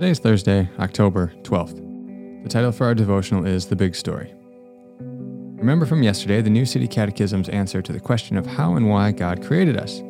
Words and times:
Today 0.00 0.10
is 0.10 0.18
Thursday, 0.18 0.68
October 0.78 1.32
12th. 1.44 2.42
The 2.42 2.48
title 2.50 2.70
for 2.70 2.84
our 2.84 2.94
devotional 2.94 3.46
is 3.46 3.66
The 3.66 3.76
Big 3.76 3.94
Story. 3.94 4.34
Remember 4.98 5.86
from 5.86 6.02
yesterday 6.02 6.42
the 6.42 6.50
New 6.50 6.66
City 6.66 6.86
Catechism's 6.86 7.48
answer 7.48 7.80
to 7.80 7.90
the 7.90 8.00
question 8.00 8.36
of 8.36 8.44
how 8.44 8.74
and 8.74 8.90
why 8.90 9.12
God 9.12 9.42
created 9.42 9.78
us. 9.78 10.02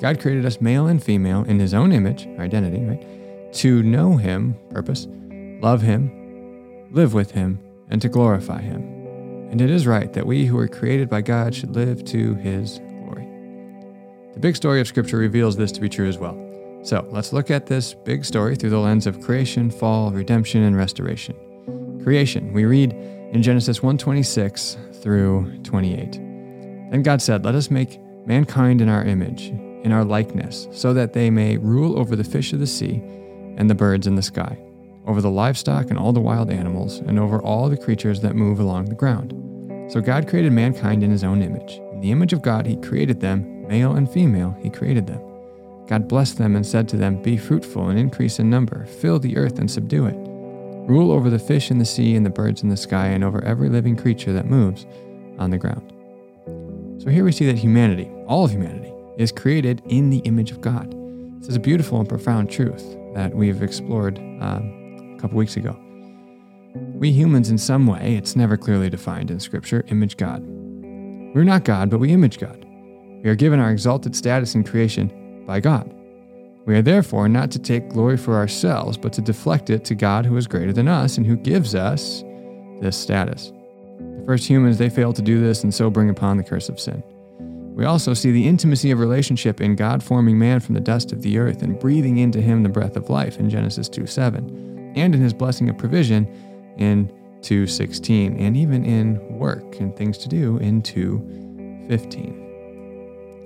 God 0.00 0.20
created 0.20 0.46
us 0.46 0.60
male 0.60 0.86
and 0.86 1.02
female 1.02 1.42
in 1.42 1.58
His 1.58 1.74
own 1.74 1.90
image, 1.90 2.28
identity, 2.38 2.84
right? 2.84 3.52
To 3.54 3.82
know 3.82 4.16
Him, 4.16 4.54
purpose, 4.70 5.08
love 5.60 5.82
Him, 5.82 6.92
live 6.92 7.12
with 7.12 7.32
Him, 7.32 7.58
and 7.90 8.00
to 8.02 8.08
glorify 8.08 8.60
Him. 8.60 8.82
And 9.50 9.60
it 9.60 9.70
is 9.70 9.84
right 9.84 10.12
that 10.12 10.26
we 10.26 10.46
who 10.46 10.58
are 10.58 10.68
created 10.68 11.08
by 11.08 11.22
God 11.22 11.56
should 11.56 11.74
live 11.74 12.04
to 12.04 12.34
His. 12.36 12.80
The 14.36 14.40
big 14.40 14.54
story 14.54 14.82
of 14.82 14.86
Scripture 14.86 15.16
reveals 15.16 15.56
this 15.56 15.72
to 15.72 15.80
be 15.80 15.88
true 15.88 16.06
as 16.06 16.18
well. 16.18 16.36
So 16.82 17.08
let's 17.10 17.32
look 17.32 17.50
at 17.50 17.64
this 17.64 17.94
big 17.94 18.22
story 18.22 18.54
through 18.54 18.68
the 18.68 18.78
lens 18.78 19.06
of 19.06 19.22
creation, 19.22 19.70
fall, 19.70 20.10
redemption, 20.10 20.62
and 20.62 20.76
restoration. 20.76 21.34
Creation, 22.02 22.52
we 22.52 22.66
read 22.66 22.92
in 23.32 23.42
Genesis 23.42 23.82
1:26 23.82 24.76
through 25.00 25.50
28. 25.62 26.20
Then 26.90 27.02
God 27.02 27.22
said, 27.22 27.46
"Let 27.46 27.54
us 27.54 27.70
make 27.70 27.98
mankind 28.26 28.82
in 28.82 28.90
our 28.90 29.06
image, 29.06 29.54
in 29.84 29.90
our 29.90 30.04
likeness, 30.04 30.68
so 30.70 30.92
that 30.92 31.14
they 31.14 31.30
may 31.30 31.56
rule 31.56 31.98
over 31.98 32.14
the 32.14 32.22
fish 32.22 32.52
of 32.52 32.60
the 32.60 32.66
sea 32.66 33.02
and 33.56 33.70
the 33.70 33.74
birds 33.74 34.06
in 34.06 34.16
the 34.16 34.22
sky, 34.22 34.58
over 35.06 35.22
the 35.22 35.30
livestock 35.30 35.88
and 35.88 35.98
all 35.98 36.12
the 36.12 36.20
wild 36.20 36.50
animals, 36.50 37.02
and 37.06 37.18
over 37.18 37.40
all 37.40 37.70
the 37.70 37.76
creatures 37.78 38.20
that 38.20 38.36
move 38.36 38.60
along 38.60 38.84
the 38.84 38.94
ground." 38.94 39.32
So 39.88 40.02
God 40.02 40.28
created 40.28 40.52
mankind 40.52 41.02
in 41.02 41.10
his 41.10 41.24
own 41.24 41.40
image. 41.40 41.80
In 41.94 42.02
the 42.02 42.10
image 42.10 42.34
of 42.34 42.42
God 42.42 42.66
he 42.66 42.76
created 42.76 43.20
them, 43.20 43.46
male 43.68 43.94
and 43.94 44.10
female 44.10 44.56
he 44.60 44.70
created 44.70 45.06
them. 45.06 45.20
God 45.86 46.08
blessed 46.08 46.38
them 46.38 46.56
and 46.56 46.66
said 46.66 46.88
to 46.88 46.96
them, 46.96 47.22
Be 47.22 47.36
fruitful 47.36 47.88
and 47.88 47.98
increase 47.98 48.38
in 48.38 48.50
number, 48.50 48.86
fill 48.86 49.18
the 49.18 49.36
earth 49.36 49.58
and 49.58 49.70
subdue 49.70 50.06
it. 50.06 50.16
Rule 50.88 51.12
over 51.12 51.30
the 51.30 51.38
fish 51.38 51.70
in 51.70 51.78
the 51.78 51.84
sea 51.84 52.14
and 52.16 52.24
the 52.24 52.30
birds 52.30 52.62
in 52.62 52.68
the 52.68 52.76
sky, 52.76 53.06
and 53.06 53.24
over 53.24 53.42
every 53.44 53.68
living 53.68 53.96
creature 53.96 54.32
that 54.32 54.46
moves 54.46 54.86
on 55.38 55.50
the 55.50 55.58
ground. 55.58 55.92
So 57.02 57.10
here 57.10 57.24
we 57.24 57.32
see 57.32 57.46
that 57.46 57.58
humanity, 57.58 58.10
all 58.26 58.44
of 58.44 58.50
humanity, 58.50 58.92
is 59.16 59.32
created 59.32 59.82
in 59.86 60.10
the 60.10 60.18
image 60.18 60.50
of 60.50 60.60
God. 60.60 60.92
This 61.40 61.48
is 61.48 61.56
a 61.56 61.60
beautiful 61.60 62.00
and 62.00 62.08
profound 62.08 62.50
truth 62.50 62.84
that 63.14 63.34
we've 63.34 63.62
explored 63.62 64.18
um, 64.18 65.14
a 65.16 65.20
couple 65.20 65.38
weeks 65.38 65.56
ago. 65.56 65.78
We 66.74 67.12
humans, 67.12 67.48
in 67.48 67.58
some 67.58 67.86
way, 67.86 68.16
it's 68.16 68.36
never 68.36 68.56
clearly 68.56 68.90
defined 68.90 69.30
in 69.30 69.38
Scripture, 69.38 69.84
image 69.88 70.16
God. 70.16 70.42
We're 70.42 71.44
not 71.44 71.64
God, 71.64 71.90
but 71.90 72.00
we 72.00 72.12
image 72.12 72.38
God. 72.38 72.65
We 73.26 73.32
are 73.32 73.34
given 73.34 73.58
our 73.58 73.72
exalted 73.72 74.14
status 74.14 74.54
in 74.54 74.62
creation 74.62 75.42
by 75.48 75.58
God. 75.58 75.92
We 76.64 76.76
are 76.76 76.82
therefore 76.82 77.28
not 77.28 77.50
to 77.50 77.58
take 77.58 77.88
glory 77.88 78.16
for 78.16 78.36
ourselves, 78.36 78.96
but 78.96 79.12
to 79.14 79.20
deflect 79.20 79.68
it 79.68 79.84
to 79.86 79.96
God 79.96 80.24
who 80.24 80.36
is 80.36 80.46
greater 80.46 80.72
than 80.72 80.86
us 80.86 81.16
and 81.18 81.26
who 81.26 81.34
gives 81.34 81.74
us 81.74 82.22
this 82.80 82.96
status. 82.96 83.52
The 83.98 84.22
first 84.26 84.46
humans, 84.46 84.78
they 84.78 84.88
failed 84.88 85.16
to 85.16 85.22
do 85.22 85.40
this 85.40 85.64
and 85.64 85.74
so 85.74 85.90
bring 85.90 86.08
upon 86.08 86.36
the 86.36 86.44
curse 86.44 86.68
of 86.68 86.78
sin. 86.78 87.02
We 87.74 87.84
also 87.84 88.14
see 88.14 88.30
the 88.30 88.46
intimacy 88.46 88.92
of 88.92 89.00
relationship 89.00 89.60
in 89.60 89.74
God 89.74 90.04
forming 90.04 90.38
man 90.38 90.60
from 90.60 90.76
the 90.76 90.80
dust 90.80 91.10
of 91.10 91.22
the 91.22 91.36
earth 91.36 91.62
and 91.62 91.80
breathing 91.80 92.18
into 92.18 92.40
him 92.40 92.62
the 92.62 92.68
breath 92.68 92.96
of 92.96 93.10
life 93.10 93.40
in 93.40 93.50
Genesis 93.50 93.88
2 93.88 94.06
7, 94.06 94.92
and 94.94 95.16
in 95.16 95.20
his 95.20 95.34
blessing 95.34 95.68
of 95.68 95.76
provision 95.76 96.28
in 96.78 97.10
2:16, 97.40 98.36
and 98.38 98.56
even 98.56 98.84
in 98.84 99.18
work 99.36 99.80
and 99.80 99.96
things 99.96 100.16
to 100.18 100.28
do 100.28 100.58
in 100.58 100.80
2:15. 100.80 102.45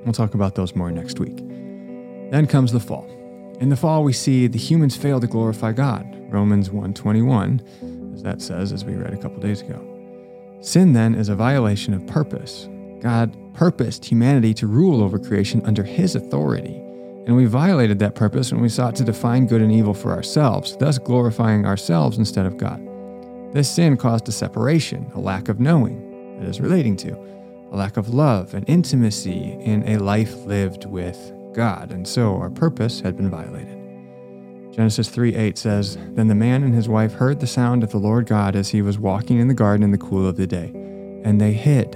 We'll 0.05 0.13
talk 0.13 0.35
about 0.35 0.55
those 0.55 0.75
more 0.75 0.91
next 0.91 1.19
week. 1.19 1.37
Then 2.31 2.47
comes 2.47 2.73
the 2.73 2.81
fall. 2.81 3.09
In 3.61 3.69
the 3.69 3.77
fall, 3.77 4.03
we 4.03 4.13
see 4.13 4.47
the 4.47 4.59
humans 4.59 4.97
fail 4.97 5.21
to 5.21 5.27
glorify 5.27 5.73
God. 5.73 6.07
Romans 6.31 6.71
1:21, 6.71 7.61
as 8.15 8.23
that 8.23 8.41
says, 8.41 8.73
as 8.73 8.85
we 8.85 8.95
read 8.95 9.13
a 9.13 9.19
couple 9.19 9.41
days 9.41 9.61
ago. 9.61 9.79
Sin 10.61 10.93
then 10.93 11.15
is 11.15 11.29
a 11.29 11.35
violation 11.35 11.93
of 11.93 12.07
purpose. 12.07 12.69
God 13.01 13.37
purposed 13.55 14.05
humanity 14.05 14.55
to 14.55 14.67
rule 14.67 15.03
over 15.03 15.19
creation 15.19 15.61
under 15.65 15.83
His 15.83 16.15
authority, 16.15 16.77
and 17.27 17.37
we 17.37 17.47
violated 17.47 17.99
that 17.99 18.15
purpose 18.15 18.53
when 18.53 18.63
we 18.63 18.69
sought 18.69 18.95
to 18.97 19.05
define 19.05 19.47
good 19.47 19.63
and 19.63 19.73
evil 19.73 19.95
for 19.95 20.13
ourselves, 20.13 20.77
thus 20.77 20.99
glorifying 20.99 21.67
ourselves 21.67 22.19
instead 22.19 22.47
of 22.47 22.57
God. 22.57 22.81
This 23.53 23.69
sin 23.69 23.97
caused 23.97 24.29
a 24.29 24.33
separation, 24.33 25.11
a 25.15 25.21
lack 25.21 25.49
of 25.49 25.61
knowing 25.61 26.39
that 26.39 26.49
is 26.49 26.61
relating 26.61 26.97
to, 26.99 27.17
a 27.71 27.77
lack 27.77 27.97
of 27.97 28.13
love 28.13 28.55
and 28.55 28.69
intimacy 28.69 29.53
in 29.61 29.89
a 29.89 29.99
life 29.99 30.35
lived 30.45 30.87
with 30.87 31.33
God, 31.55 31.93
and 31.93 32.07
so 32.07 32.37
our 32.37 32.51
purpose 32.51 33.01
had 33.01 33.17
been 33.17 33.31
violated. 33.31 33.77
Genesis 34.73 35.09
3 35.09 35.35
8 35.35 35.59
says, 35.59 35.99
Then 36.13 36.29
the 36.29 36.35
man 36.35 36.63
and 36.63 36.75
his 36.75 36.89
wife 36.89 37.13
heard 37.13 37.41
the 37.41 37.47
sound 37.47 37.83
of 37.83 37.91
the 37.91 37.99
Lord 37.99 38.27
God 38.27 38.57
as 38.57 38.69
he 38.71 38.83
was 38.83 38.99
walking 38.99 39.39
in 39.39 39.49
the 39.49 39.55
garden 39.55 39.83
in 39.83 39.91
the 39.91 39.99
cool 39.99 40.27
of 40.27 40.37
the 40.37 40.47
day, 40.47 40.71
and 41.25 41.41
they 41.41 41.53
hid 41.53 41.93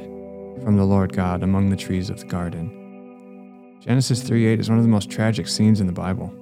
from 0.63 0.77
the 0.77 0.85
Lord 0.85 1.13
God 1.13 1.43
among 1.43 1.71
the 1.71 1.77
trees 1.77 2.11
of 2.11 2.21
the 2.21 2.27
garden. 2.27 3.79
Genesis 3.81 4.23
3 4.23 4.47
8 4.47 4.61
is 4.61 4.69
one 4.69 4.79
of 4.79 4.85
the 4.85 4.91
most 4.91 5.11
tragic 5.11 5.49
scenes 5.49 5.81
in 5.81 5.87
the 5.87 5.93
Bible. 5.93 6.33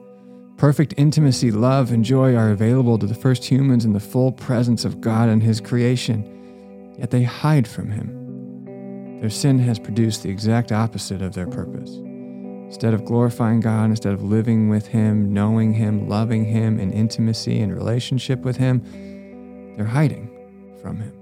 Perfect 0.56 0.94
intimacy, 0.97 1.50
love, 1.50 1.91
and 1.91 2.04
joy 2.04 2.37
are 2.37 2.50
available 2.50 2.99
to 2.99 3.06
the 3.06 3.14
first 3.14 3.44
humans 3.44 3.84
in 3.84 3.94
the 3.94 4.00
full 4.00 4.31
presence 4.31 4.84
of 4.84 5.00
God 5.00 5.28
and 5.28 5.43
His 5.43 5.60
creation, 5.60 6.94
yet 6.99 7.10
they 7.10 7.25
hide 7.25 7.66
from 7.66 7.91
Him. 7.91 8.22
Their 9.22 9.31
sin 9.31 9.60
has 9.60 9.78
produced 9.78 10.25
the 10.25 10.31
exact 10.31 10.72
opposite 10.72 11.22
of 11.22 11.33
their 11.33 11.47
purpose. 11.47 11.91
Instead 11.91 12.93
of 12.93 13.05
glorifying 13.05 13.60
God, 13.60 13.84
instead 13.84 14.15
of 14.15 14.25
living 14.25 14.69
with 14.69 14.88
Him, 14.88 15.33
knowing 15.33 15.75
Him, 15.75 16.09
loving 16.09 16.44
Him 16.44 16.81
in 16.81 16.91
intimacy 16.91 17.61
and 17.61 17.72
relationship 17.72 18.41
with 18.41 18.56
Him, 18.56 18.82
they're 19.77 19.87
hiding 19.87 20.28
from 20.82 20.99
Him. 20.99 21.12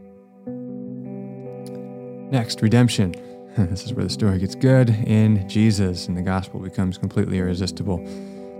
Next, 2.30 2.62
redemption. 2.62 3.14
This 3.58 3.84
is 3.84 3.92
where 3.92 4.04
the 4.04 4.10
story 4.10 4.38
gets 4.38 4.54
good 4.54 4.88
in 4.88 5.46
Jesus, 5.46 6.08
and 6.08 6.16
the 6.16 6.22
gospel 6.22 6.58
becomes 6.58 6.96
completely 6.96 7.36
irresistible. 7.36 7.98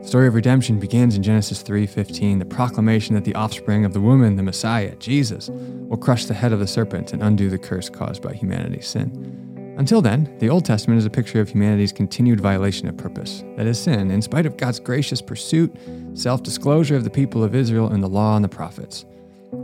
The 0.00 0.08
story 0.08 0.26
of 0.26 0.34
redemption 0.34 0.78
begins 0.78 1.14
in 1.14 1.22
Genesis 1.22 1.62
3:15, 1.62 2.38
the 2.38 2.44
proclamation 2.44 3.14
that 3.14 3.24
the 3.24 3.34
offspring 3.34 3.84
of 3.84 3.92
the 3.92 4.00
woman, 4.00 4.36
the 4.36 4.42
Messiah, 4.42 4.94
Jesus, 4.98 5.50
will 5.88 5.98
crush 5.98 6.24
the 6.24 6.34
head 6.34 6.52
of 6.52 6.58
the 6.58 6.66
serpent 6.66 7.12
and 7.12 7.22
undo 7.22 7.50
the 7.50 7.58
curse 7.58 7.90
caused 7.90 8.22
by 8.22 8.32
humanity's 8.32 8.88
sin. 8.88 9.12
Until 9.76 10.00
then, 10.00 10.28
the 10.38 10.48
Old 10.48 10.64
Testament 10.64 10.98
is 10.98 11.06
a 11.06 11.10
picture 11.10 11.40
of 11.40 11.50
humanity's 11.50 11.92
continued 11.92 12.40
violation 12.40 12.88
of 12.88 12.96
purpose, 12.96 13.44
that 13.56 13.66
is, 13.66 13.78
sin, 13.78 14.10
in 14.10 14.22
spite 14.22 14.46
of 14.46 14.56
God's 14.56 14.80
gracious 14.80 15.20
pursuit, 15.20 15.74
self 16.14 16.42
disclosure 16.42 16.96
of 16.96 17.04
the 17.04 17.10
people 17.10 17.44
of 17.44 17.54
Israel, 17.54 17.88
and 17.88 18.02
the 18.02 18.08
law 18.08 18.36
and 18.36 18.44
the 18.44 18.48
prophets. 18.48 19.04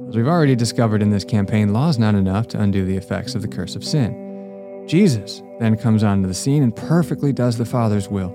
As 0.09 0.17
we've 0.17 0.29
already 0.29 0.55
discovered 0.55 1.03
in 1.03 1.11
this 1.11 1.25
campaign, 1.25 1.73
law 1.73 1.89
is 1.89 1.99
not 1.99 2.15
enough 2.15 2.47
to 2.49 2.61
undo 2.61 2.85
the 2.85 2.97
effects 2.97 3.35
of 3.35 3.43
the 3.43 3.49
curse 3.49 3.75
of 3.75 3.83
sin. 3.85 4.85
Jesus 4.87 5.43
then 5.61 5.77
comes 5.77 6.05
onto 6.05 6.29
the 6.29 6.35
scene 6.35 6.63
and 6.63 6.77
perfectly 6.77 7.33
does 7.33 7.57
the 7.57 7.65
Father's 7.65 8.09
will. 8.09 8.35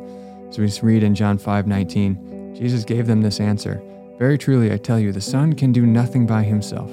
As 0.51 0.59
we 0.59 0.69
read 0.81 1.03
in 1.03 1.15
John 1.15 1.37
5 1.37 1.65
19, 1.65 2.55
Jesus 2.55 2.83
gave 2.83 3.07
them 3.07 3.21
this 3.21 3.39
answer 3.39 3.81
Very 4.19 4.37
truly, 4.37 4.73
I 4.73 4.77
tell 4.77 4.99
you, 4.99 5.13
the 5.13 5.21
Son 5.21 5.53
can 5.53 5.71
do 5.71 5.85
nothing 5.85 6.25
by 6.25 6.43
himself. 6.43 6.91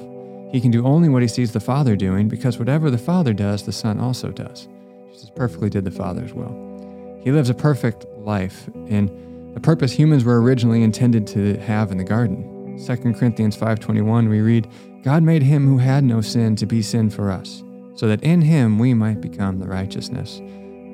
He 0.49 0.61
can 0.61 0.71
do 0.71 0.85
only 0.85 1.09
what 1.09 1.21
he 1.21 1.27
sees 1.27 1.51
the 1.51 1.59
Father 1.59 1.97
doing, 1.97 2.29
because 2.29 2.57
whatever 2.57 2.89
the 2.89 2.97
Father 2.97 3.33
does, 3.33 3.63
the 3.63 3.73
Son 3.73 3.99
also 3.99 4.29
does. 4.31 4.69
Jesus 5.11 5.29
perfectly 5.35 5.69
did 5.69 5.83
the 5.83 5.91
Father's 5.91 6.33
will. 6.33 7.19
He 7.21 7.33
lives 7.33 7.49
a 7.49 7.53
perfect 7.53 8.05
life 8.19 8.69
in 8.87 9.53
the 9.53 9.59
purpose 9.59 9.91
humans 9.91 10.23
were 10.23 10.41
originally 10.41 10.83
intended 10.83 11.27
to 11.27 11.57
have 11.57 11.91
in 11.91 11.97
the 11.97 12.03
garden. 12.05 12.77
2 12.77 13.13
Corinthians 13.13 13.57
5:21 13.57 14.29
we 14.29 14.39
read, 14.39 14.69
God 15.03 15.21
made 15.21 15.43
him 15.43 15.67
who 15.67 15.79
had 15.79 16.05
no 16.05 16.21
sin 16.21 16.55
to 16.55 16.65
be 16.65 16.81
sin 16.81 17.09
for 17.09 17.29
us, 17.29 17.61
so 17.95 18.07
that 18.07 18.23
in 18.23 18.41
him 18.41 18.79
we 18.79 18.93
might 18.93 19.19
become 19.19 19.59
the 19.59 19.67
righteousness 19.67 20.41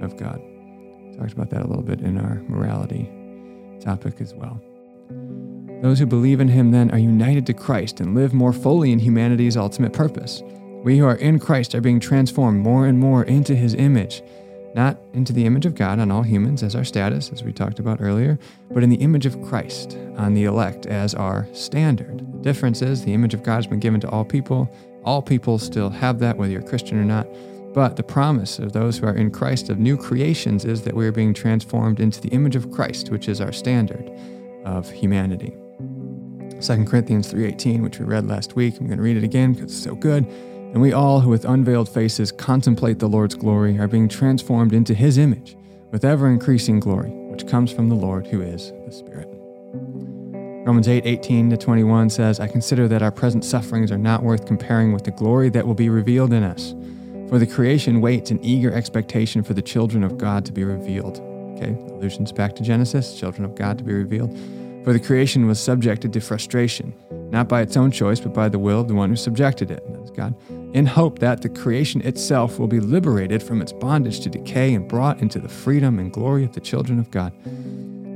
of 0.01 0.17
God. 0.17 0.41
Talked 1.17 1.33
about 1.33 1.50
that 1.51 1.62
a 1.62 1.67
little 1.67 1.83
bit 1.83 2.01
in 2.01 2.17
our 2.17 2.41
morality 2.47 3.09
topic 3.79 4.19
as 4.19 4.33
well. 4.33 4.62
Those 5.81 6.00
who 6.00 6.06
believe 6.06 6.39
in 6.39 6.47
him 6.47 6.71
then 6.71 6.91
are 6.91 6.97
united 6.97 7.45
to 7.47 7.53
Christ 7.53 8.00
and 8.00 8.15
live 8.15 8.33
more 8.33 8.53
fully 8.53 8.91
in 8.91 9.00
humanity's 9.00 9.57
ultimate 9.57 9.94
purpose. 9.94 10.41
We 10.83 10.97
who 10.97 11.06
are 11.06 11.15
in 11.15 11.39
Christ 11.39 11.75
are 11.75 11.81
being 11.81 12.00
transformed 12.00 12.62
more 12.62 12.88
and 12.88 13.00
more 13.00 13.23
into 13.23 13.56
his 13.56 13.73
image, 13.73 14.23
not 14.73 15.00
into 15.13 15.31
the 15.31 15.45
image 15.45 15.65
of 15.65 15.75
God 15.75 16.00
on 16.00 16.12
all 16.12 16.23
humans 16.23 16.63
as 16.63 16.75
our 16.75 16.83
status, 16.83 17.31
as 17.31 17.44
we 17.44 17.53
talked 17.53 17.79
about 17.79 18.01
earlier, 18.01 18.38
but 18.71 18.83
in 18.83 18.89
the 18.89 18.97
image 18.97 19.25
of 19.25 19.41
Christ 19.44 19.97
on 20.17 20.33
the 20.33 20.45
elect 20.45 20.85
as 20.85 21.13
our 21.13 21.47
standard. 21.53 22.19
The 22.19 22.44
difference 22.44 22.81
is 22.81 23.06
the 23.06 23.13
image 23.13 23.33
of 23.33 23.44
God 23.44 23.56
has 23.56 23.67
been 23.67 23.79
given 23.79 24.01
to 24.01 24.09
all 24.09 24.25
people. 24.25 24.69
All 25.03 25.21
people 25.21 25.59
still 25.59 25.89
have 25.89 26.19
that, 26.19 26.38
whether 26.38 26.51
you're 26.51 26.62
Christian 26.62 26.97
or 26.97 27.06
not. 27.06 27.27
But 27.75 27.98
the 27.98 28.04
promise 28.04 28.57
of 28.57 28.72
those 28.72 28.98
who 28.98 29.06
are 29.06 29.18
in 29.18 29.31
Christ 29.31 29.69
of 29.69 29.80
new 29.80 29.98
creations 29.98 30.63
is 30.63 30.83
that 30.83 30.95
we 30.95 31.06
are 31.06 31.12
being 31.12 31.33
transformed 31.33 32.00
into 32.00 32.22
the 32.22 32.30
image 32.30 32.56
of 32.56 32.72
Christ, 32.72 33.10
which 33.10 33.27
is 33.27 33.42
our 33.42 33.51
standard 33.51 34.10
of 34.63 34.89
humanity. 34.89 35.54
2 36.62 36.86
Corinthians 36.86 37.30
3:18, 37.33 37.83
which 37.83 38.00
we 38.00 38.06
read 38.06 38.27
last 38.27 38.56
week. 38.56 38.80
I'm 38.80 38.88
going 38.88 38.98
to 38.98 39.04
read 39.04 39.18
it 39.18 39.25
again 39.25 39.51
because 39.51 39.72
it's 39.74 39.83
so 39.83 39.94
good. 39.94 40.25
And 40.25 40.81
we 40.81 40.94
all 40.94 41.19
who 41.19 41.30
with 41.30 41.44
unveiled 41.44 41.89
faces 41.89 42.31
contemplate 42.31 43.00
the 43.00 43.10
Lord's 43.10 43.36
glory 43.36 43.77
are 43.77 43.89
being 43.89 44.07
transformed 44.07 44.72
into 44.72 44.94
his 44.94 45.18
image 45.18 45.57
with 45.92 46.06
ever 46.06 46.30
increasing 46.30 46.80
glory, 46.80 47.10
which 47.30 47.45
comes 47.45 47.74
from 47.74 47.89
the 47.89 47.95
Lord 47.95 48.25
who 48.27 48.42
is 48.42 48.72
the 48.86 48.92
Spirit. 48.94 49.27
Romans 50.66 50.88
8, 50.88 51.06
18 51.06 51.50
to 51.50 51.57
21 51.57 52.10
says, 52.10 52.39
I 52.39 52.48
consider 52.48 52.88
that 52.88 53.04
our 53.04 53.12
present 53.12 53.44
sufferings 53.44 53.92
are 53.92 53.98
not 53.98 54.24
worth 54.24 54.45
comparing 54.45 54.94
with 54.94 55.04
the 55.04 55.12
glory 55.12 55.50
that 55.50 55.68
will 55.68 55.75
be 55.75 55.89
revealed 55.89 56.31
in 56.31 56.44
us. 56.44 56.74
For 57.30 57.39
the 57.39 57.48
creation 57.48 58.01
waits 58.01 58.30
in 58.30 58.44
eager 58.44 58.72
expectation 58.72 59.44
for 59.44 59.54
the 59.54 59.62
children 59.62 60.04
of 60.04 60.18
God 60.18 60.45
to 60.45 60.51
be 60.51 60.63
revealed. 60.63 61.19
Okay, 61.56 61.72
allusions 61.94 62.31
back 62.31 62.56
to 62.56 62.63
Genesis, 62.63 63.18
children 63.19 63.45
of 63.45 63.56
God 63.56 63.77
to 63.80 63.83
be 63.83 63.94
revealed. 63.94 64.38
For 64.83 64.94
the 64.94 65.00
creation 65.00 65.48
was 65.48 65.60
subjected 65.60 66.13
to 66.13 66.22
frustration, 66.22 66.94
not 67.31 67.50
by 67.50 67.62
its 67.62 67.75
own 67.75 67.89
choice, 67.89 68.19
but 68.19 68.36
by 68.36 68.50
the 68.50 68.60
will 68.60 68.81
of 68.81 68.88
the 68.88 68.94
one 68.94 69.10
who 69.10 69.16
subjected 69.16 69.72
it, 69.72 69.83
that 69.92 70.01
is 70.04 70.12
God, 70.12 70.36
in 70.75 70.86
hope 70.86 71.18
that 71.19 71.42
the 71.42 71.50
creation 71.50 72.01
itself 72.01 72.60
will 72.60 72.68
be 72.68 72.80
liberated 72.80 73.42
from 73.42 73.62
its 73.62 73.74
bondage 73.74 74.19
to 74.19 74.30
decay 74.30 74.75
and 74.75 74.88
brought 74.88 75.19
into 75.22 75.39
the 75.39 75.50
freedom 75.50 75.98
and 75.98 76.13
glory 76.13 76.44
of 76.44 76.54
the 76.54 76.60
children 76.60 77.00
of 77.00 77.10
God. 77.10 77.33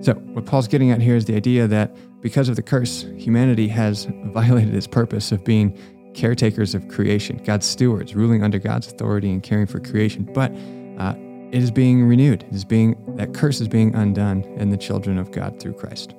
So, 0.02 0.14
what 0.34 0.46
Paul's 0.46 0.68
getting 0.68 0.92
at 0.92 1.02
here 1.02 1.16
is 1.16 1.26
the 1.26 1.36
idea 1.36 1.66
that 1.68 1.96
because 2.22 2.50
of 2.50 2.56
the 2.56 2.62
curse, 2.62 3.06
humanity 3.18 3.68
has 3.70 4.06
violated 4.26 4.76
its 4.76 4.88
purpose 4.88 5.32
of 5.32 5.44
being 5.44 5.76
caretakers 6.14 6.76
of 6.76 6.88
creation, 6.88 7.42
God's 7.44 7.66
stewards, 7.66 8.16
ruling 8.16 8.44
under 8.44 8.60
God's 8.60 8.88
authority 8.88 9.32
and 9.32 9.42
caring 9.42 9.68
for 9.68 9.80
creation. 9.80 10.24
But 10.24 10.52
uh, 10.98 11.16
it 11.52 11.64
is 11.64 11.72
being 11.72 12.06
renewed. 12.06 12.44
It 12.44 12.54
is 12.54 12.66
being 12.66 12.96
that 13.16 13.34
curse 13.34 13.62
is 13.62 13.68
being 13.68 13.96
undone 13.96 14.44
in 14.58 14.70
the 14.70 14.78
children 14.78 15.18
of 15.18 15.32
God 15.32 15.60
through 15.60 15.74
Christ. 15.74 16.14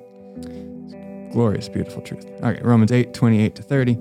Glorious, 1.31 1.69
beautiful 1.69 2.01
truth. 2.01 2.25
All 2.43 2.51
right, 2.51 2.63
Romans 2.63 2.91
8, 2.91 3.13
28 3.13 3.55
to 3.55 3.63
30. 3.63 3.93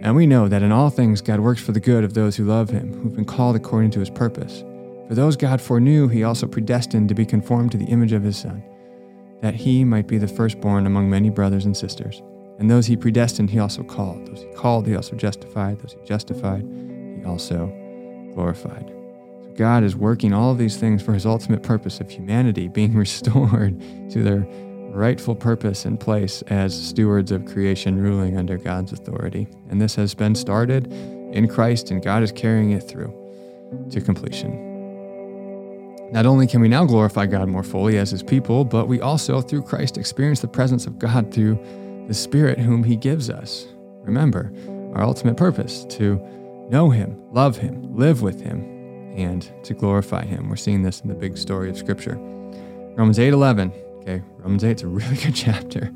And 0.00 0.14
we 0.14 0.26
know 0.26 0.48
that 0.48 0.62
in 0.62 0.72
all 0.72 0.90
things 0.90 1.20
God 1.20 1.40
works 1.40 1.60
for 1.60 1.72
the 1.72 1.80
good 1.80 2.04
of 2.04 2.14
those 2.14 2.36
who 2.36 2.44
love 2.44 2.70
him, 2.70 2.92
who've 2.94 3.14
been 3.14 3.24
called 3.24 3.56
according 3.56 3.90
to 3.92 4.00
his 4.00 4.10
purpose. 4.10 4.64
For 5.08 5.14
those 5.14 5.36
God 5.36 5.60
foreknew, 5.60 6.08
he 6.08 6.22
also 6.22 6.46
predestined 6.46 7.08
to 7.08 7.14
be 7.14 7.26
conformed 7.26 7.72
to 7.72 7.78
the 7.78 7.86
image 7.86 8.12
of 8.12 8.22
his 8.22 8.36
Son 8.36 8.62
that 9.40 9.54
he 9.54 9.84
might 9.84 10.06
be 10.06 10.18
the 10.18 10.28
firstborn 10.28 10.86
among 10.86 11.08
many 11.08 11.30
brothers 11.30 11.64
and 11.64 11.76
sisters. 11.76 12.22
And 12.58 12.70
those 12.70 12.86
he 12.86 12.96
predestined, 12.96 13.50
he 13.50 13.58
also 13.58 13.82
called. 13.82 14.26
Those 14.26 14.42
he 14.42 14.52
called, 14.52 14.86
he 14.86 14.96
also 14.96 15.14
justified. 15.14 15.78
Those 15.80 15.92
he 15.92 16.06
justified, 16.06 16.62
he 16.62 17.24
also 17.24 17.66
glorified. 18.34 18.92
So 19.42 19.52
God 19.56 19.84
is 19.84 19.94
working 19.94 20.32
all 20.32 20.50
of 20.50 20.58
these 20.58 20.76
things 20.76 21.02
for 21.02 21.12
his 21.12 21.24
ultimate 21.24 21.62
purpose 21.62 22.00
of 22.00 22.10
humanity 22.10 22.68
being 22.68 22.94
restored 22.96 23.80
to 24.10 24.22
their 24.22 24.46
rightful 24.90 25.36
purpose 25.36 25.84
and 25.84 26.00
place 26.00 26.42
as 26.48 26.74
stewards 26.74 27.30
of 27.30 27.46
creation 27.46 28.00
ruling 28.00 28.36
under 28.36 28.56
God's 28.56 28.92
authority. 28.92 29.46
And 29.68 29.80
this 29.80 29.94
has 29.94 30.14
been 30.14 30.34
started 30.34 30.92
in 31.32 31.46
Christ, 31.46 31.90
and 31.90 32.02
God 32.02 32.22
is 32.22 32.32
carrying 32.32 32.72
it 32.72 32.80
through 32.80 33.14
to 33.90 34.00
completion. 34.00 34.66
Not 36.10 36.24
only 36.24 36.46
can 36.46 36.62
we 36.62 36.68
now 36.68 36.86
glorify 36.86 37.26
God 37.26 37.48
more 37.48 37.62
fully 37.62 37.98
as 37.98 38.10
His 38.10 38.22
people, 38.22 38.64
but 38.64 38.88
we 38.88 39.00
also, 39.00 39.42
through 39.42 39.62
Christ, 39.62 39.98
experience 39.98 40.40
the 40.40 40.48
presence 40.48 40.86
of 40.86 40.98
God 40.98 41.32
through 41.32 41.58
the 42.08 42.14
Spirit 42.14 42.58
whom 42.58 42.82
He 42.82 42.96
gives 42.96 43.30
us. 43.30 43.66
Remember, 44.02 44.52
our 44.94 45.04
ultimate 45.04 45.36
purpose 45.36 45.84
to 45.90 46.16
know 46.68 46.90
Him, 46.90 47.22
love 47.32 47.56
Him, 47.56 47.94
live 47.94 48.22
with 48.22 48.40
Him, 48.40 48.62
and 49.16 49.48
to 49.64 49.74
glorify 49.74 50.24
Him. 50.24 50.48
We're 50.48 50.56
seeing 50.56 50.82
this 50.82 51.00
in 51.00 51.08
the 51.08 51.14
big 51.14 51.38
story 51.38 51.70
of 51.70 51.78
Scripture. 51.78 52.16
Romans 52.96 53.18
8 53.18 53.32
11. 53.32 53.72
Okay, 53.98 54.22
Romans 54.38 54.64
8 54.64 54.76
is 54.78 54.82
a 54.82 54.88
really 54.88 55.16
good 55.22 55.36
chapter. 55.36 55.92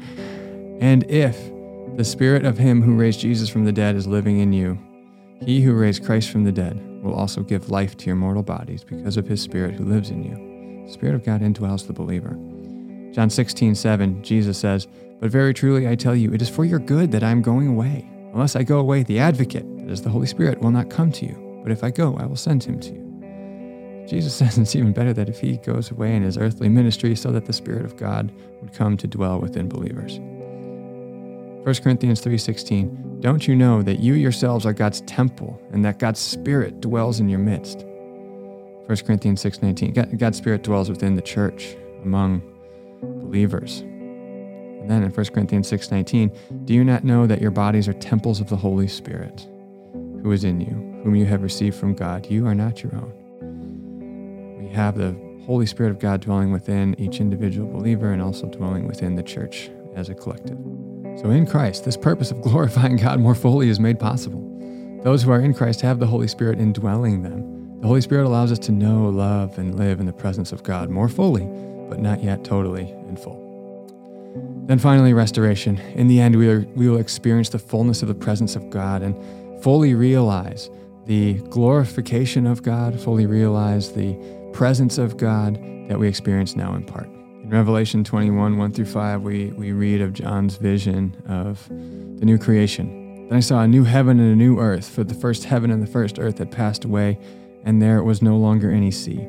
And 0.80 1.10
if 1.10 1.36
the 1.96 2.04
Spirit 2.04 2.44
of 2.44 2.58
Him 2.58 2.82
who 2.82 2.94
raised 2.94 3.20
Jesus 3.20 3.48
from 3.48 3.64
the 3.64 3.72
dead 3.72 3.96
is 3.96 4.06
living 4.06 4.38
in 4.38 4.52
you, 4.52 4.78
He 5.40 5.62
who 5.62 5.72
raised 5.72 6.04
Christ 6.04 6.30
from 6.30 6.44
the 6.44 6.52
dead, 6.52 6.80
will 7.02 7.14
also 7.14 7.42
give 7.42 7.70
life 7.70 7.96
to 7.96 8.06
your 8.06 8.16
mortal 8.16 8.42
bodies 8.42 8.84
because 8.84 9.16
of 9.16 9.26
his 9.26 9.42
Spirit 9.42 9.74
who 9.74 9.84
lives 9.84 10.10
in 10.10 10.22
you. 10.22 10.86
The 10.86 10.92
Spirit 10.92 11.14
of 11.14 11.24
God 11.24 11.42
indwells 11.42 11.86
the 11.86 11.92
believer. 11.92 12.36
John 13.12 13.28
16, 13.28 13.74
7, 13.74 14.22
Jesus 14.22 14.58
says, 14.58 14.88
But 15.20 15.30
very 15.30 15.52
truly 15.52 15.86
I 15.86 15.94
tell 15.94 16.16
you, 16.16 16.32
it 16.32 16.42
is 16.42 16.48
for 16.48 16.64
your 16.64 16.78
good 16.78 17.12
that 17.12 17.22
I 17.22 17.30
am 17.30 17.42
going 17.42 17.68
away. 17.68 18.08
Unless 18.32 18.56
I 18.56 18.62
go 18.62 18.78
away, 18.78 19.02
the 19.02 19.18
advocate, 19.18 19.66
that 19.78 19.90
is 19.90 20.02
the 20.02 20.10
Holy 20.10 20.26
Spirit, 20.26 20.60
will 20.60 20.70
not 20.70 20.88
come 20.88 21.12
to 21.12 21.26
you. 21.26 21.60
But 21.62 21.72
if 21.72 21.84
I 21.84 21.90
go, 21.90 22.16
I 22.16 22.24
will 22.24 22.36
send 22.36 22.64
him 22.64 22.80
to 22.80 22.92
you. 22.92 24.06
Jesus 24.08 24.34
says 24.38 24.58
it's 24.58 24.74
even 24.74 24.92
better 24.92 25.12
that 25.12 25.28
if 25.28 25.40
he 25.40 25.58
goes 25.58 25.90
away 25.90 26.16
in 26.16 26.22
his 26.22 26.38
earthly 26.38 26.68
ministry 26.68 27.14
so 27.14 27.30
that 27.32 27.44
the 27.44 27.52
Spirit 27.52 27.84
of 27.84 27.96
God 27.96 28.32
would 28.60 28.72
come 28.72 28.96
to 28.96 29.06
dwell 29.06 29.38
within 29.40 29.68
believers. 29.68 30.18
1 31.64 31.82
Corinthians 31.82 32.20
3:16 32.20 33.20
don't 33.22 33.46
you 33.46 33.54
know 33.54 33.82
that 33.82 34.00
you 34.00 34.14
yourselves 34.14 34.66
are 34.66 34.72
God's 34.72 35.00
temple 35.02 35.60
and 35.70 35.84
that 35.84 36.00
God's 36.00 36.18
Spirit 36.18 36.80
dwells 36.80 37.20
in 37.20 37.28
your 37.28 37.38
midst? 37.38 37.84
1 38.86 39.06
Corinthians 39.06 39.40
6:19. 39.40 40.18
God's 40.18 40.38
Spirit 40.38 40.64
dwells 40.64 40.90
within 40.90 41.14
the 41.14 41.22
church 41.22 41.76
among 42.02 42.42
believers. 43.32 43.80
And 43.80 44.90
then 44.90 45.02
in 45.02 45.10
1 45.10 45.26
Corinthians 45.32 45.66
6:19, 45.68 46.30
do 46.66 46.74
you 46.74 46.84
not 46.84 47.02
know 47.02 47.26
that 47.26 47.40
your 47.40 47.50
bodies 47.50 47.88
are 47.88 47.94
temples 47.94 48.40
of 48.40 48.48
the 48.50 48.56
Holy 48.56 48.86
Spirit, 48.86 49.48
who 50.22 50.32
is 50.32 50.44
in 50.44 50.60
you, 50.60 51.00
whom 51.02 51.14
you 51.14 51.24
have 51.24 51.42
received 51.42 51.76
from 51.76 51.94
God? 51.94 52.26
You 52.28 52.46
are 52.46 52.54
not 52.54 52.82
your 52.82 52.94
own. 52.94 54.58
We 54.60 54.68
have 54.74 54.98
the 54.98 55.16
Holy 55.46 55.64
Spirit 55.64 55.90
of 55.90 55.98
God 55.98 56.20
dwelling 56.20 56.52
within 56.52 56.94
each 57.00 57.20
individual 57.20 57.72
believer 57.72 58.12
and 58.12 58.20
also 58.20 58.48
dwelling 58.48 58.86
within 58.86 59.14
the 59.14 59.22
church 59.22 59.70
as 59.96 60.10
a 60.10 60.14
collective. 60.14 60.58
So 61.16 61.30
in 61.30 61.46
Christ, 61.46 61.84
this 61.84 61.96
purpose 61.96 62.30
of 62.30 62.42
glorifying 62.48 62.96
God 62.96 63.18
more 63.18 63.34
fully 63.34 63.70
is 63.70 63.80
made 63.80 63.98
possible. 63.98 64.40
Those 65.04 65.22
who 65.22 65.32
are 65.32 65.40
in 65.40 65.54
Christ 65.54 65.80
have 65.80 66.00
the 66.00 66.06
Holy 66.06 66.28
Spirit 66.28 66.60
indwelling 66.60 67.22
them. 67.22 67.80
The 67.80 67.86
Holy 67.88 68.02
Spirit 68.02 68.26
allows 68.26 68.52
us 68.52 68.58
to 68.60 68.72
know, 68.72 69.08
love, 69.08 69.58
and 69.58 69.76
live 69.76 70.00
in 70.00 70.06
the 70.06 70.12
presence 70.12 70.52
of 70.52 70.62
God 70.62 70.90
more 70.90 71.08
fully, 71.08 71.48
but 71.92 72.00
not 72.00 72.22
yet 72.22 72.42
totally 72.42 72.88
in 73.06 73.18
full. 73.18 73.38
Then 74.64 74.78
finally, 74.78 75.12
restoration. 75.12 75.78
In 75.94 76.08
the 76.08 76.20
end, 76.20 76.36
we, 76.36 76.48
are, 76.48 76.60
we 76.74 76.88
will 76.88 76.96
experience 76.96 77.50
the 77.50 77.58
fullness 77.58 78.00
of 78.00 78.08
the 78.08 78.14
presence 78.14 78.56
of 78.56 78.70
God 78.70 79.02
and 79.02 79.14
fully 79.62 79.94
realize 79.94 80.70
the 81.04 81.34
glorification 81.50 82.46
of 82.46 82.62
God, 82.62 82.98
fully 82.98 83.26
realize 83.26 83.92
the 83.92 84.16
presence 84.54 84.96
of 84.96 85.18
God 85.18 85.56
that 85.88 85.98
we 85.98 86.08
experience 86.08 86.56
now 86.56 86.74
in 86.74 86.82
part. 86.82 87.08
In 87.08 87.50
Revelation 87.50 88.04
21, 88.04 88.56
1 88.56 88.72
through 88.72 88.86
5, 88.86 89.20
we, 89.20 89.48
we 89.48 89.72
read 89.72 90.00
of 90.00 90.14
John's 90.14 90.56
vision 90.56 91.14
of 91.28 91.68
the 91.68 92.24
new 92.24 92.38
creation. 92.38 93.28
Then 93.28 93.36
I 93.36 93.40
saw 93.40 93.60
a 93.60 93.68
new 93.68 93.84
heaven 93.84 94.18
and 94.18 94.32
a 94.32 94.36
new 94.36 94.58
earth, 94.58 94.88
for 94.88 95.04
the 95.04 95.12
first 95.12 95.44
heaven 95.44 95.70
and 95.70 95.82
the 95.82 95.86
first 95.86 96.18
earth 96.18 96.38
had 96.38 96.50
passed 96.50 96.86
away, 96.86 97.18
and 97.64 97.82
there 97.82 98.02
was 98.02 98.22
no 98.22 98.38
longer 98.38 98.70
any 98.70 98.90
sea. 98.90 99.28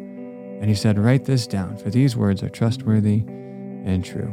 And 0.61 0.69
he 0.69 0.75
said, 0.75 0.99
Write 0.99 1.25
this 1.25 1.47
down, 1.47 1.75
for 1.75 1.89
these 1.89 2.15
words 2.15 2.43
are 2.43 2.49
trustworthy 2.49 3.23
and 3.83 4.05
true. 4.05 4.31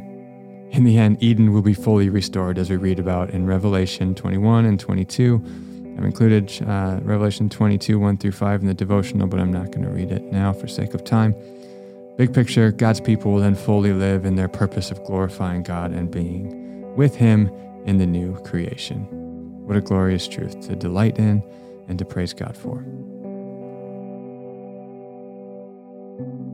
In 0.71 0.85
the 0.85 0.99
end, 0.99 1.23
Eden 1.23 1.55
will 1.55 1.63
be 1.63 1.73
fully 1.73 2.11
restored, 2.11 2.59
as 2.59 2.69
we 2.69 2.77
read 2.77 2.99
about 2.99 3.31
in 3.31 3.47
Revelation 3.47 4.15
21 4.15 4.67
and 4.67 4.79
22. 4.79 5.43
I've 5.97 6.05
included 6.05 6.53
uh, 6.69 7.01
Revelation 7.03 7.49
22, 7.49 7.99
1 7.99 8.19
through 8.19 8.33
5 8.33 8.61
in 8.61 8.67
the 8.67 8.75
devotional, 8.75 9.27
but 9.27 9.41
I'm 9.41 9.51
not 9.51 9.73
going 9.73 9.85
to 9.85 9.91
read 9.91 10.13
it 10.13 10.23
now 10.25 10.53
for 10.53 10.69
sake 10.69 10.93
of 10.93 11.03
time. 11.03 11.35
Big 12.19 12.35
picture, 12.35 12.73
God's 12.73 13.01
people 13.01 13.33
will 13.33 13.41
then 13.41 13.55
fully 13.55 13.95
live 13.95 14.27
in 14.27 14.37
their 14.37 14.49
purpose 14.49 14.91
of 14.91 15.03
glorifying 15.05 15.63
God 15.63 15.93
and 15.93 16.11
being 16.11 16.95
with 16.95 17.17
Him 17.17 17.51
in 17.87 17.97
the 17.97 18.07
new 18.07 18.37
creation. 18.45 19.07
What 19.67 19.79
a 19.79 19.81
glorious 19.81 20.29
truth 20.29 20.61
to 20.69 20.77
delight 20.77 21.19
in 21.19 21.43
and 21.89 21.99
to 21.99 22.05
praise 22.05 22.35
God 22.35 22.55
for. 22.55 22.85
thank 26.19 26.41
you 26.41 26.48